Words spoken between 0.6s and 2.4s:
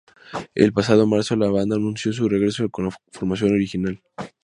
pasado Marzo la banda anunció su